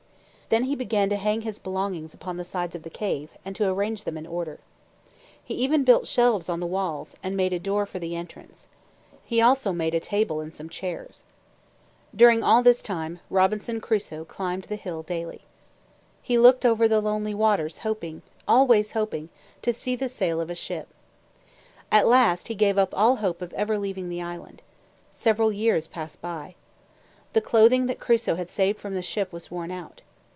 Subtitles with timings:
[0.51, 3.69] Then he began to hang his belongings upon the sides of the cave, and to
[3.69, 4.59] arrange them in order.
[5.41, 8.67] He even built shelves on the walls, and made a door for the entrance.
[9.23, 11.23] He also made a table and some chairs.
[12.13, 15.45] During all this time, Robinson Crusoe climbed the hill daily.
[16.21, 19.29] He looked over the lonely waters hoping always hoping
[19.61, 20.89] to see the sail of a ship.
[21.93, 24.61] At last he gave up all hope of ever leaving the island.
[25.11, 26.55] Several years passed by.
[27.31, 30.01] The clothing that Crusoe had saved from the ship was worn out.